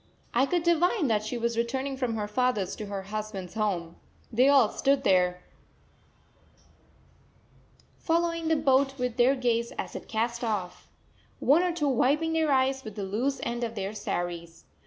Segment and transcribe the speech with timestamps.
[0.33, 3.97] I could divine that she was returning from her father's to her husband's home.
[4.33, 5.43] They all stood there,
[7.99, 10.89] following the boat with their gaze as it cast off,
[11.39, 14.65] one or two wiping their eyes with the loose end of their saris.